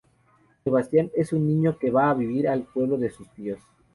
Sebastián 0.63 1.11
es 1.15 1.31
un 1.31 1.45
niño 1.45 1.77
que 1.77 1.91
va 1.91 2.09
a 2.09 2.15
vivir 2.15 2.47
al 2.47 2.63
pueblo 2.63 2.97
de 2.97 3.11
sus 3.11 3.29
tíos. 3.35 3.59